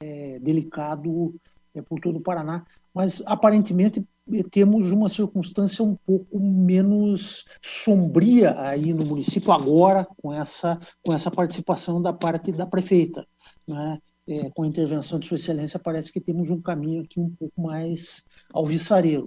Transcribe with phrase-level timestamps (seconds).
[0.00, 1.34] é, delicado
[1.74, 2.64] é, por todo o Paraná,
[2.94, 4.04] mas aparentemente
[4.50, 11.30] temos uma circunstância um pouco menos sombria aí no município agora com essa com essa
[11.30, 13.26] participação da parte da prefeita,
[13.66, 13.98] né?
[14.28, 17.60] É, com a intervenção de Sua Excelência parece que temos um caminho aqui um pouco
[17.60, 18.22] mais
[18.52, 19.26] alvissareiro.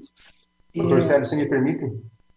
[0.73, 1.01] Doutor é...
[1.01, 1.91] Sérgio, se me permite?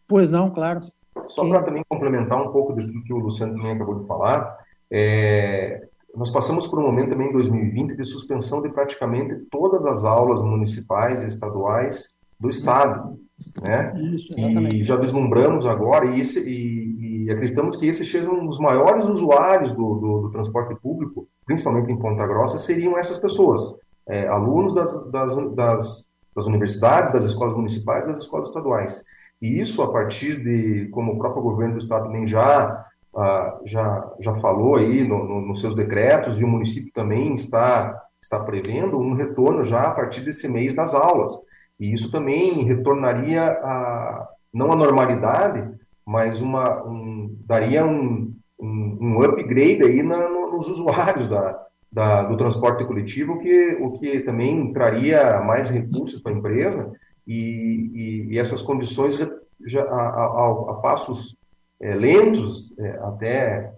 [0.08, 0.80] Pois não, claro.
[1.26, 4.58] Só para também complementar um pouco do que o Luciano também acabou de falar,
[4.90, 10.02] é, nós passamos por um momento também em 2020 de suspensão de praticamente todas as
[10.02, 13.18] aulas municipais e estaduais do Estado.
[13.60, 13.92] Né?
[14.14, 19.04] Isso, e já vislumbramos agora e, esse, e, e, acreditamos que esses sejam os maiores
[19.04, 23.62] usuários do, do, do, transporte público, principalmente em Ponta Grossa, seriam essas pessoas,
[24.08, 26.04] é, alunos das, das, das,
[26.34, 29.04] das universidades, das escolas municipais, das escolas estaduais.
[29.42, 34.12] E isso a partir de, como o próprio governo do estado também já ah, já
[34.20, 38.98] já falou aí no, no, nos seus decretos e o município também está está prevendo
[38.98, 41.32] um retorno já a partir desse mês das aulas.
[41.78, 45.68] E isso também retornaria a não a normalidade,
[46.04, 51.62] mas uma um, daria um, um, um, upgrade aí na, no, nos usuários da,
[51.92, 56.90] da, do transporte coletivo, que, o que também traria mais recursos para a empresa
[57.26, 59.18] e, e, e essas condições
[59.66, 61.36] já, a, a, a passos
[61.80, 63.72] é, lentos é, até,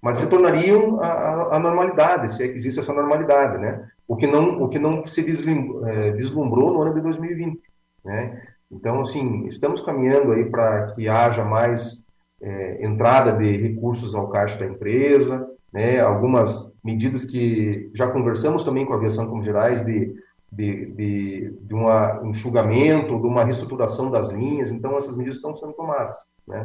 [0.00, 3.88] mas retornariam à, normalidade, se é existe essa normalidade, né?
[4.08, 7.60] O que não, o que não se é, vislumbrou no ano de 2020,
[8.04, 8.42] né?
[8.70, 14.58] Então, assim, estamos caminhando aí para que haja mais é, entrada de recursos ao caixa
[14.58, 16.00] da empresa, né?
[16.00, 20.12] Algumas medidas que já conversamos também com a aviação como gerais de
[20.52, 24.70] de, de, de um enxugamento, de uma reestruturação das linhas.
[24.70, 26.14] Então, essas medidas estão sendo tomadas.
[26.46, 26.60] Né?